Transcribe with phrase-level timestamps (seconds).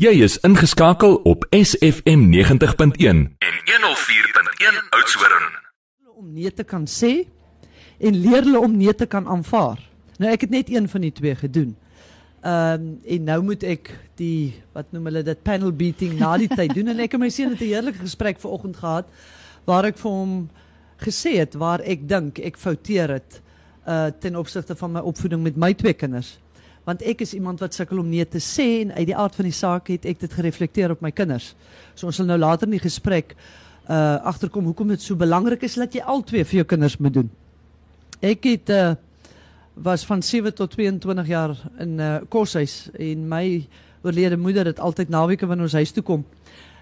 [0.00, 2.38] Jy is ingeskakel op SFM 90.1
[3.04, 5.42] en 104.1 Oudtshoorn.
[6.16, 7.26] om nee te kan sê
[7.98, 9.76] en leer hulle om nee te kan aanvaar.
[10.16, 11.76] Nou ek het net een van die twee gedoen.
[12.40, 16.72] Ehm en nou moet ek die wat noem hulle dit panel beating na die tyd
[16.74, 19.06] doen en ek en my seun het 'n heerlike gesprek vanoggend gehad
[19.68, 20.48] waar ek vir hom
[20.96, 23.42] gesê het waar ek dink ek fouteer het
[23.84, 26.38] uh ten opsigte van my opvoeding met my twee kinders.
[26.84, 29.48] Want ek is iemand wat sukkel om nee te sê en uit die aard van
[29.48, 31.54] die saak het ek dit gereflekteer op my kinders.
[31.94, 33.36] So ons sal nou later in die gesprek
[33.90, 37.14] uh agterkom hoekom dit so belangrik is dat jy al twee vir jou kinders moet
[37.14, 37.30] doen.
[38.20, 38.94] Ek het uh
[39.80, 43.66] was van 7 tot 22 jaar in 'n uh, koshuis en my
[44.02, 46.24] oorlede moeder het altyd naweke wanneer ons huis toe kom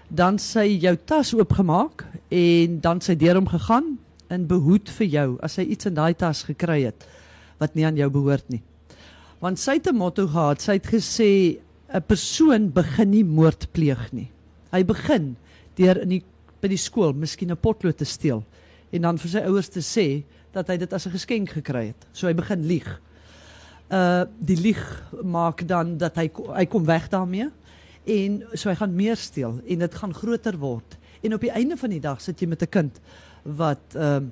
[0.09, 3.93] dan sy jou tas oopgemaak en dan sy deur hom gegaan
[4.33, 7.05] in behoed vir jou as sy iets in daai tas gekry het
[7.61, 8.61] wat nie aan jou behoort nie.
[9.39, 11.59] Want sy het 'n motto gehad, sy het gesê
[11.93, 14.29] 'n persoon begin nie moord pleeg nie.
[14.71, 15.35] Hy begin
[15.75, 16.23] deur in die
[16.61, 18.43] by die skool miskien 'n potlood te steel
[18.91, 22.07] en dan vir sy ouers te sê dat hy dit as 'n geskenk gekry het.
[22.13, 23.01] So hy begin lieg.
[23.91, 27.49] Uh die lieg maak dan dat hy hy kom weg daarmee
[28.05, 30.97] en so hy gaan meer steel en dit gaan groter word.
[31.21, 32.99] En op die einde van die dag sit jy met 'n kind
[33.43, 34.29] wat ehm uh,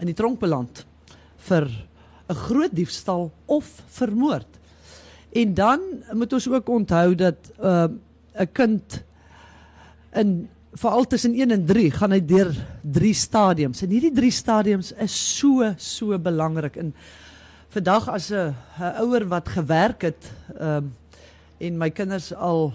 [0.00, 0.84] in die tronk beland
[1.36, 1.70] vir
[2.28, 4.46] 'n groot diefstal of vermoord.
[5.32, 5.80] En dan
[6.12, 7.84] moet ons ook onthou dat uh,
[8.34, 9.04] 'n kind
[10.12, 13.82] in veral tussen 1 en 3 gaan hy deur drie stadiums.
[13.82, 16.76] En hierdie drie stadiums is so so belangrik.
[16.76, 16.94] En
[17.68, 18.54] vandag as 'n
[19.00, 20.94] ouer wat gewerk het ehm um,
[21.58, 22.74] en my kinders al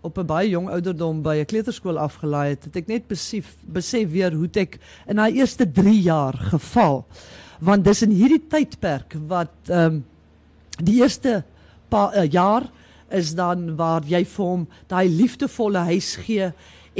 [0.00, 4.10] op 'n baie jong ouderdom by 'n kleuterskool afgelaai het, het ek net besef besef
[4.10, 7.06] weer hoe ek in daai eerste 3 jaar geval.
[7.60, 10.04] Want dis in hierdie tydperk wat ehm um,
[10.80, 11.42] die eerste
[11.92, 12.64] paar uh, jaar
[13.12, 16.46] is dan waar jy vir hom daai liefdevolle huis gee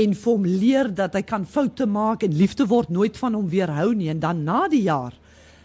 [0.04, 3.48] en vir hom leer dat hy kan foute maak en liefde word nooit van hom
[3.48, 5.14] weerhou nie en dan na die jaar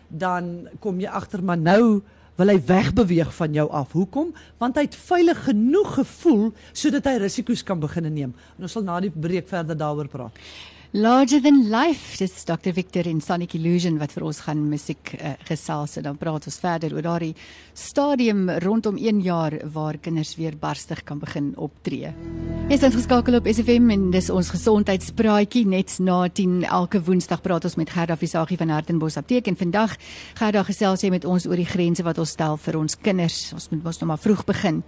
[0.07, 1.99] dan kom jy agter maar nou
[2.35, 3.93] wil hy wegbeweeg van jou af.
[3.95, 4.33] Hoekom?
[4.59, 8.33] Want hy het veilig genoeg gevoel sodat hy risiko's kan begin neem.
[8.57, 10.35] En ons sal na die breek verder daaroor praat.
[10.93, 15.33] Larger than life, dis Dr Victor in Sonic Illusion wat vir ons gaan musiek uh,
[15.47, 17.33] gesels en dan praat ons verder oor daardie
[17.75, 22.13] stadium rondom 1 jaar waar kinders weer barstig kan begin optree.
[22.69, 27.77] Jy's ingeskakel op SFM en dis ons gesondheidspraatjie net na 10 elke woensdag praat ons
[27.81, 29.97] met Gerda Visagie van Hartenbos Apteek en vandag
[30.39, 33.51] Gerda gesels jy met ons oor die grense wat ons stel vir ons kinders.
[33.55, 34.83] Ons moet mos nog maar vroeg begin.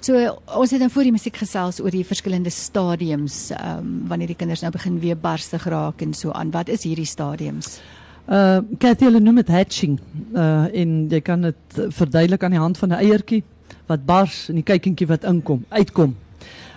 [0.00, 0.16] So
[0.56, 4.64] ons het dan voor die musiek gesels oor die verskillende stadiums um, wanneer die kinders
[4.64, 6.52] nou begin weer bars ernstig raak en so aan.
[6.52, 7.80] Wat is hierdie stadiums?
[8.28, 9.98] Uh Cathy hulle noem dit hatching.
[10.36, 13.42] Uh en jy kan dit verduidelik aan die hand van 'n eiertjie
[13.88, 16.14] wat bars en die kuikentjie wat inkom, uitkom.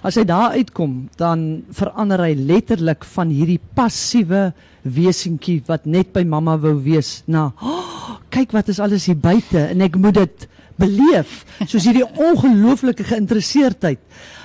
[0.03, 6.23] As hy daar uitkom, dan verander hy letterlik van hierdie passiewe wesentjie wat net by
[6.23, 10.47] mamma wou wees na oh, kyk wat is alles hier buite en ek moet dit
[10.75, 13.99] beleef soos hierdie ongelooflike geïnteresseerdheid.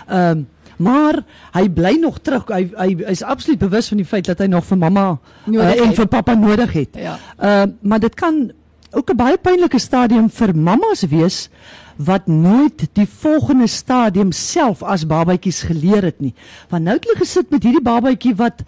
[0.09, 0.47] Um,
[0.78, 1.22] maar
[1.53, 2.47] hy bly nog terug.
[2.49, 5.09] Hy hy is absoluut bewus van die feit dat hy nog vir mamma
[5.47, 6.97] uh, en vir pappa nodig het.
[6.97, 7.19] Ja.
[7.39, 8.50] Uh maar dit kan
[8.91, 11.49] ook 'n baie pynlike stadium vir mammas wees
[11.97, 16.34] wat nooit die volgende stadium self as babatjies geleer het nie.
[16.69, 18.62] Want nou het hulle gesit met hierdie babatjie wat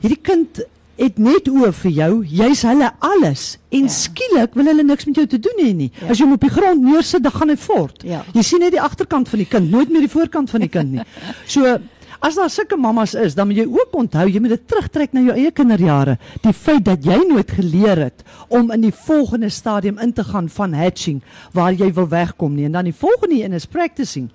[0.00, 0.62] hierdie kind
[1.00, 3.92] het net oë vir jou, jy's hulle alles en ja.
[3.94, 5.88] skielik wil hulle niks met jou te doen hê nie.
[6.00, 6.10] Ja.
[6.12, 8.04] As jy hom op die grond neersit, dan gaan hy voort.
[8.06, 8.20] Ja.
[8.36, 10.98] Jy sien net die agterkant van die kind, nooit meer die voorkant van die kind
[10.98, 11.06] nie.
[11.54, 11.78] So
[12.20, 15.22] as daar sulke mammas is, dan moet jy ook onthou jy moet dit terugtrek na
[15.24, 16.18] jou eie kinderjare.
[16.44, 20.50] Die feit dat jy nooit geleer het om in die volgende stadium in te gaan
[20.52, 21.22] van hatching
[21.56, 22.68] waar jy wil wegkom nie.
[22.68, 24.28] En dan die volgende een is practicing.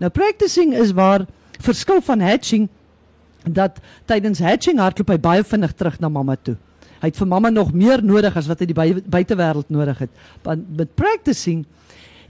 [0.00, 1.26] Nou practicing is waar
[1.60, 2.70] verskil van hatching
[3.46, 6.56] dat tydens hatching hardloop hy baie vinnig terug na mamma toe.
[7.00, 10.12] Hy het vir mamma nog meer nodig as wat hy die buitewêreld nodig het.
[10.42, 11.64] Want met practicing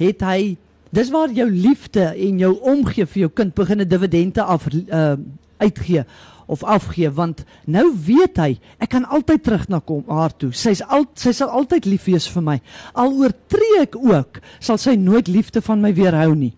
[0.01, 0.57] het hy
[0.95, 5.17] dis waar jou liefde en jou omgee vir jou kind begin 'n dividende af uh,
[5.59, 6.05] uitgee
[6.47, 10.53] of afgee want nou weet hy ek kan altyd terug na kom haar toe.
[10.53, 12.61] Sy's al sy sal altyd lief wees vir my.
[12.95, 16.53] Al oortree ek ook, sal sy nooit liefde van my weerhou nie.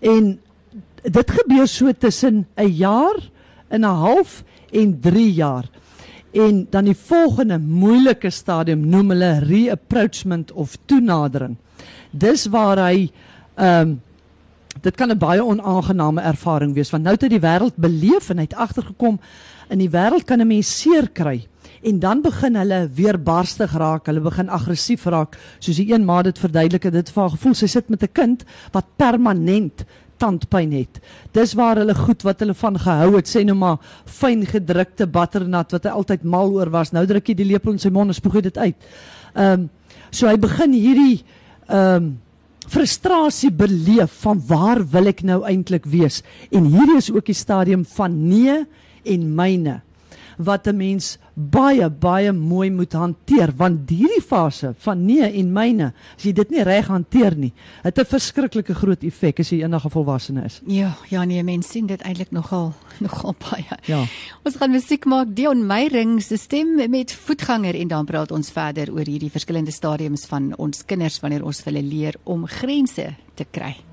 [0.00, 0.38] En
[1.02, 3.16] dit gebeur so tussen 'n jaar
[3.70, 5.70] in 'n half en 3 jaar.
[6.32, 11.56] En dan die volgende moeilike stadium noem hulle reapproachment of toenadering.
[12.10, 13.10] Dis waar hy
[13.54, 14.00] ehm um,
[14.80, 18.36] dit kan 'n baie onaangename ervaring wees want nou het hy die wêreld beleef en
[18.36, 19.18] hy het agtergekom
[19.68, 21.46] in die wêreld kan 'n mens seer kry
[21.82, 26.22] en dan begin hulle weer barstig raak, hulle begin aggressief raak, soos die een ma
[26.22, 29.84] dit verduidelik het, dit vir haar gevoel sy sit met 'n kind wat permanent
[30.18, 31.00] tandpyn het.
[31.36, 35.74] Dis waar hulle goed wat hulle van gehou het, sê nou maar fyn gedrukte butternut
[35.76, 36.92] wat hy altyd mal oor was.
[36.92, 38.88] Nou druk hy die lepel in sy mond en spoeg hy dit uit.
[39.34, 39.68] Ehm um,
[40.10, 41.20] so hy begin hierdie
[41.68, 42.16] ehm um,
[42.68, 46.20] frustrasie beleef van waar wil ek nou eintlik wees?
[46.52, 48.58] En hierdie is ook die stadium van nee
[49.08, 49.78] en myne
[50.38, 53.52] wat 'n mens baie baie mooi moet hanteer.
[53.56, 57.52] Want hierdie fase van nee en myne as jy dit nie reg hanteer nie
[57.82, 60.60] het 'n verskriklike groot effek as jy eendag 'n volwassene is.
[60.66, 62.74] Ja ja nee mense sien dit eintlik nogal
[63.06, 63.78] nogal baie.
[63.84, 64.04] Ja.
[64.44, 65.34] Ons gaan musiek maak.
[65.34, 70.26] Dion Meyring se stem met voetganger en dan praat ons verder oor hierdie verskillende stadiums
[70.26, 73.87] van ons kinders wanneer ons hulle leer om grense te kry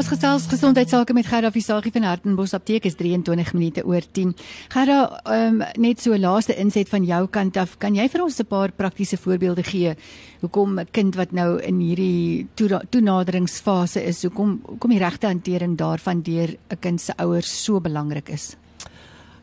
[0.00, 4.30] Ons gesels gesondheidsake met Gerda Visagie van Hartenbos Apteek is 23 minute oor 10.
[4.72, 8.46] Gerda, um, net so laaste inset van jou kant af, kan jy vir ons 'n
[8.48, 9.94] paar praktiese voorbeelde gee
[10.40, 16.22] hoekom 'n kind wat nou in hierdie toenaderingsfase is, hoekom hoekom die regte hantering daarvan
[16.22, 18.56] deur 'n kind se ouers so belangrik is?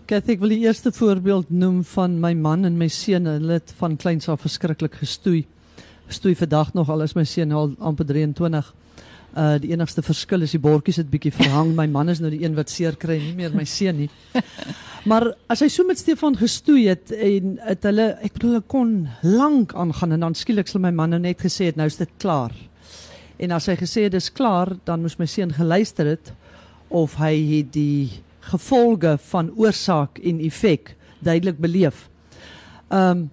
[0.07, 3.74] Kathy, ek wil die eerste voorbeeld noem van my man en my seun, hulle het
[3.77, 5.45] van kleins af verskriklik gestoei.
[6.07, 8.74] Stoei vandag nog al is my seun al amper 23.
[9.36, 11.74] Uh die enigste verskil is die bordjies het bietjie verhang.
[11.76, 14.10] My man is nou die een wat seer kry, nie meer my seun nie.
[15.08, 18.90] Maar as hy so met Stefan gestoei het en het hulle ek bedoel hulle kon
[19.24, 22.12] lank aangaan en dan skielik sal my man nou net gesê het nou is dit
[22.20, 22.52] klaar.
[23.40, 26.34] En as hy gesê het dis klaar, dan moes my seun geluister het
[26.90, 28.10] of hy het die
[28.50, 32.08] gevolge van oorsaak en effek duidelik beleef.
[32.90, 33.30] Um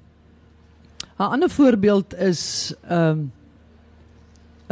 [1.18, 3.32] 'n ander voorbeeld is um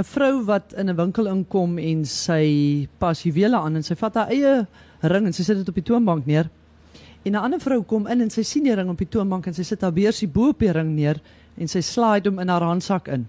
[0.02, 4.14] 'n vrou wat in 'n winkel inkom en sy pas juwele aan en sy vat
[4.14, 4.66] haar eie
[5.00, 6.50] ring en sy sit dit op die toonbank neer.
[7.24, 9.54] En 'n ander vrou kom in en sy sien die ring op die toonbank en
[9.54, 11.20] sy sit haar beursie bo op die ring neer
[11.56, 13.26] en sy slide hom in haar handsak in.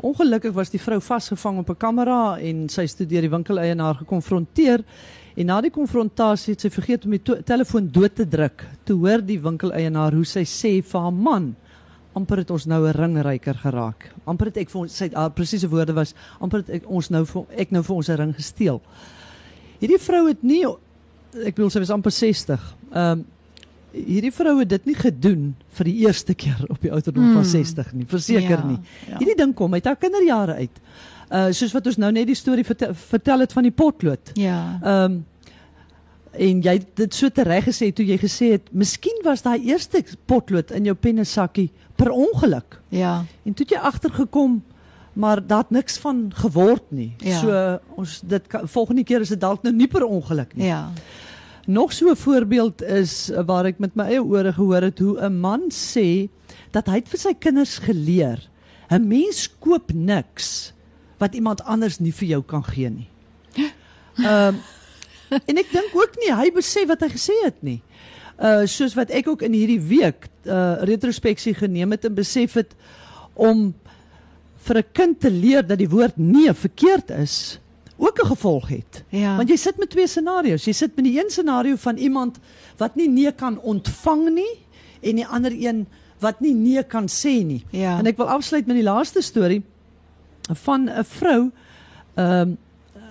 [0.00, 4.84] Ongelukkig was die vrou vasgevang op 'n kamera en sy het deur die winkeleienaar gekonfronteer
[5.36, 8.64] en na die konfrontasie het sy vergeet om die telefoon dood te druk.
[8.84, 11.56] Toe hoor die winkeleienaar hoe sy sê vir haar man
[12.12, 14.12] amper het ons nou 'n ringryker geraak.
[14.24, 17.24] Amper het ek vir ons sy uh, presiese woorde was amper het ek ons nou
[17.24, 18.80] vir ek nou vir ons 'n ring gesteel.
[19.80, 20.64] Hierdie vrou het nie
[21.46, 22.74] ek bedoel sy was amper 60.
[22.92, 23.26] Ehm um,
[23.90, 27.40] hierdie vrou het dit nie gedoen vir die eerste keer op die ouderdom hmm.
[27.40, 28.78] van 60 nie, verseker ja, nie.
[29.08, 29.16] Ja.
[29.18, 30.78] Hierdie ding kom uit haar kinderjare uit.
[31.30, 34.32] Uh soos wat ons nou net die storie vertel, vertel het van die potlood.
[34.38, 34.78] Ja.
[34.82, 35.18] Ehm um,
[36.30, 39.98] en jy dit so tereg gesê toe jy gesê het miskien was daai eerste
[40.30, 42.80] potlood in jou pennesakkie per ongeluk.
[42.88, 43.24] Ja.
[43.44, 44.60] En toe jy agtergekom
[45.12, 47.14] maar dat niks van geword nie.
[47.18, 47.38] Ja.
[47.40, 50.70] So ons dit kan, volgende keer is dit dalk nou nie per ongeluk nie.
[50.70, 50.88] Ja.
[51.66, 55.20] Nog so 'n voorbeeld is eh, waar ek met my eie ore gehoor het hoe
[55.20, 56.28] 'n man sê
[56.70, 58.48] dat hy vir sy kinders geleer
[58.90, 60.72] 'n mens koop niks
[61.18, 63.08] wat iemand anders nie vir jou kan gee nie.
[64.16, 64.60] Ehm um,
[65.46, 67.82] en ek dink ook nie hy besef wat hy gesê het nie.
[68.40, 72.74] Uh soos wat ek ook in hierdie week uh retrospeksie geneem het en besef het
[73.34, 73.74] om
[74.64, 77.60] vir 'n kind te leer dat die woord nee verkeerd is
[78.00, 79.04] ook 'n gevolg het.
[79.08, 79.36] Ja.
[79.36, 80.64] Want jy sit met twee scenario's.
[80.64, 82.38] Jy sit met die een scenario van iemand
[82.76, 84.58] wat nie nee kan ontvang nie
[85.00, 85.86] en die ander een
[86.18, 87.64] wat nie nee kan sê nie.
[87.70, 87.98] Ja.
[87.98, 89.62] En ek wil afsluit met die laaste storie
[90.52, 91.50] van 'n vrou
[92.14, 92.58] ehm um,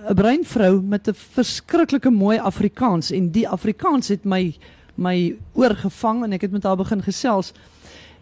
[0.09, 4.55] 'n bruin vrou met 'n verskriklike mooi Afrikaans en die Afrikaans het my
[4.99, 5.15] my
[5.57, 7.53] oorgevang en ek het met haar begin gesels.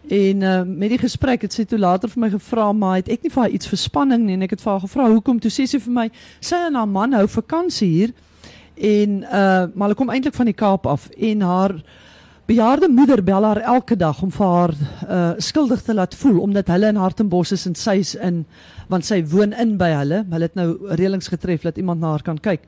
[0.08, 3.26] En uh, met die gesprek het sy toe later vir my gevra maar het ek
[3.26, 5.50] nie vir haar iets vir spanning nie en ek het vir haar gevra hoekom toe
[5.52, 6.06] sê sy vir my
[6.40, 8.14] sy en haar man hou vakansie hier
[8.78, 11.74] en uh maar hulle kom eintlik van die Kaap af en haar
[12.48, 16.72] bejaarde moeder bel haar elke dag om vir haar uh skuldig te laat voel omdat
[16.72, 18.46] hulle in Hartenbos is en sy's in
[18.88, 20.22] want sy woon in by hulle.
[20.30, 22.64] Hulle het nou reëlings getref dat iemand na haar kan kyk.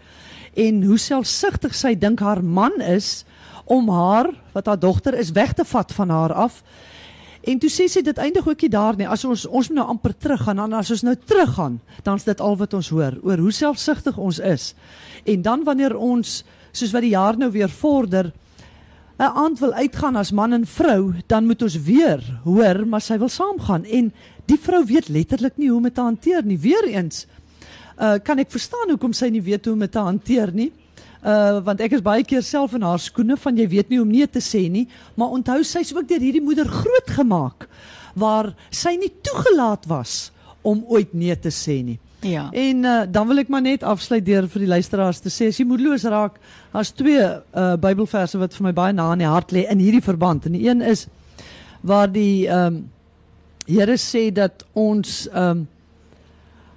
[0.61, 3.25] En hoe selfsugtig sy dink haar man is
[3.65, 6.63] om haar wat haar dogter is weg te vat van haar af.
[7.41, 9.09] En toe sê sy dit eindig ook nie daar nie.
[9.09, 12.41] As ons ons moet nou amper teruggaan en as ons nou teruggaan, dan is dit
[12.41, 14.75] al wat ons hoor oor hoe selfsugtig ons is.
[15.25, 18.33] En dan wanneer ons soos wat die jaar nou weer vorder,
[19.21, 23.19] 'n aand wil uitgaan as man en vrou, dan moet ons weer hoor maar sy
[23.19, 24.13] wil saamgaan en
[24.47, 26.59] die vrou weet letterlik nie hoe om dit te hanteer nie.
[26.59, 27.27] Weereens
[28.01, 30.73] uh kan ek verstaan hoekom sy nie weet hoe om dit te hanteer nie.
[31.21, 34.09] Uh want ek is baie keer self in haar skoene van jy weet nie om
[34.09, 34.87] nee te sê nie,
[35.21, 37.67] maar onthou sy's ook deur hierdie moeder grootgemaak
[38.17, 40.31] waar sy nie toegelaat was
[40.63, 41.99] om ooit nee te sê nie.
[42.25, 42.51] Ja.
[42.53, 45.61] En uh, dan wil ek maar net afsluit deur vir die luisteraars te sê as
[45.61, 46.37] jy moedeloos raak,
[46.73, 50.05] daar's twee uh Bybelverse wat vir my baie na in die hart lê in hierdie
[50.05, 50.49] verband.
[50.49, 51.07] En die een is
[51.81, 52.81] waar die ehm um,
[53.71, 55.67] Here sê dat ons ehm um,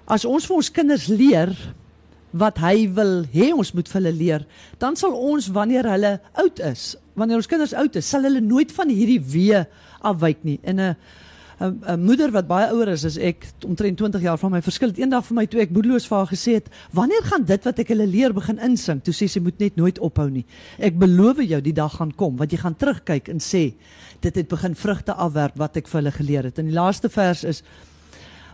[0.06, 1.54] as ons vir ons kinders leer
[2.34, 4.46] wat hy wil hê ons moet vir hulle leer,
[4.82, 8.74] dan sal ons wanneer hulle oud is, wanneer ons kinders oud is, sal hulle nooit
[8.74, 9.62] van hierdie wee
[10.04, 10.60] afwyk nie.
[10.64, 10.96] En 'n
[11.62, 14.90] 'n 'n moeder wat baie ouer is as ek, omtrent 20 jaar van my verskil,
[14.90, 17.80] het eendag vir my toe ek boedeloos vir haar gesê het, "Wanneer gaan dit wat
[17.80, 20.46] ek hulle leer begin insink?" Toe sê sy, "Moet net nooit ophou nie.
[20.80, 23.74] Ek beloof jou die dag gaan kom wat jy gaan terugkyk en sê,
[24.22, 27.44] dit het begin vrugte afwerp wat ek vir hulle geleer het." En die laaste vers
[27.44, 27.64] is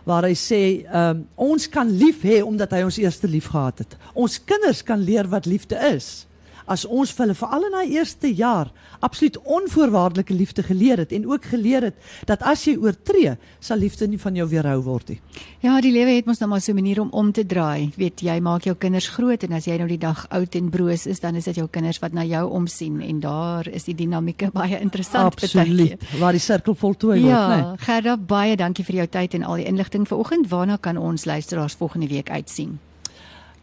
[0.04, 3.96] waar hy sê, um, "Ons kan lief hê omdat hy ons eerste lief gehad het.
[4.14, 6.26] Ons kinders kan leer wat liefde is."
[6.70, 11.26] As ons vir hulle veral in daai eerste jaar absoluut onvoorwaardelike liefde geleer het en
[11.26, 15.18] ook geleer het dat as jy oortree, sal liefde nie van jou weerhou word nie.
[15.64, 17.92] Ja, die lewe het mos nou maar so 'n manier om om te draai.
[17.96, 21.06] Weet jy, maak jou kinders groot en as jy nou die dag oud en broos
[21.06, 24.50] is, dan is dit jou kinders wat na jou omsien en daar is die dinamieke
[24.60, 25.98] baie interessant Absoluut.
[26.18, 27.58] Waar die sirkel voltooi word, ja, né?
[27.58, 30.48] Ja, Gerda, baie dankie vir jou tyd en al die inligting vanoggend.
[30.48, 32.78] Waarna kan ons luisteraars volgende week uitsien?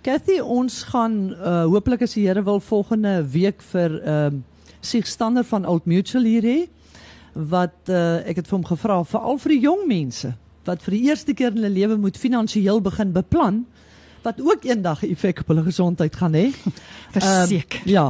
[0.01, 4.45] Cathy, ons gaan uh, hopelik as die Here wil volgende week vir ehm uh,
[4.87, 6.59] Sigstander van Old Mutual hier hê
[7.33, 10.29] wat uh, ek het vir hom gevra veral vir die jong mense
[10.69, 13.63] wat vir die eerste keer in hulle lewe moet finansiëel begin beplan
[14.23, 16.51] wat ook eendag 'n effek op hulle gesondheid gaan hê.
[17.15, 17.81] Verseker.
[17.85, 18.05] Uh, ja.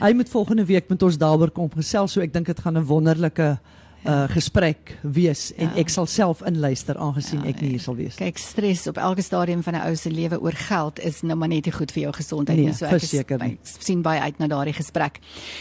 [0.00, 2.86] Hy moet volgende week met ons daaroor kom gesels, so ek dink dit gaan 'n
[2.86, 3.58] wonderlike
[4.02, 5.76] uh gesprek wees en ja.
[5.82, 8.16] ek sal self inluister aangesien ja, ek nie hier sal wees.
[8.18, 11.48] Kyk, stres op elke stadium van 'n ou se lewe oor geld is nou maar
[11.48, 12.74] net nie goed vir jou gesondheid nee, nie.
[12.74, 15.20] So ek is, by, sien baie uit na daardie gesprek.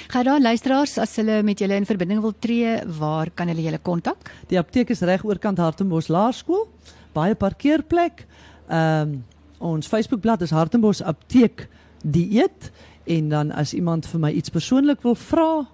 [0.10, 3.80] Gaan daar luisteraars as hulle met julle in verbinding wil tree, waar kan hulle julle
[3.80, 4.32] kontak?
[4.48, 6.68] Die apteek is reg oorkant Hartenbos Laerskool.
[7.14, 8.26] Baie parkeerplek.
[8.70, 9.24] Ehm um,
[9.62, 11.68] ons Facebookblad is Hartenbos Apteek
[12.02, 12.72] Dieet
[13.04, 15.68] en dan as iemand vir my iets persoonlik wil vra,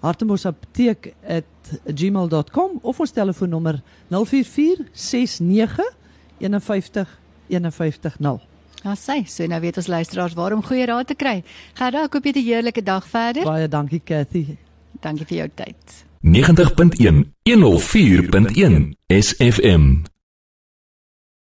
[0.00, 4.16] hartembosapteek@gmail.com of ons telefoonnommer 0446915150.
[8.84, 11.42] Ja, sê, so nou weet ons luisteraars waarom goeie raad te kry.
[11.74, 13.44] Gerda, ek hoop jy 'n heerlike dag verder.
[13.44, 14.56] Baie dankie Cathy.
[15.00, 16.04] Dankie vir jou tyd.
[16.20, 20.02] 90.1 104.1 SFM